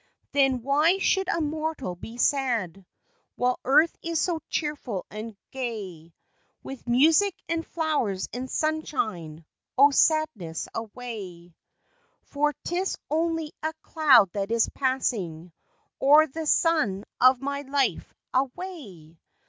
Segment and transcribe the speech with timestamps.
[0.31, 2.87] Then why should a mortal be sad,
[3.35, 6.11] While earth is so cheerful and gay,
[6.63, 9.45] With music, and flowers and sunshine,
[9.77, 11.53] O, sadness away.
[12.23, 15.51] For 'tis only a cloud that is passing
[16.01, 19.19] O'er the sun of my life; away!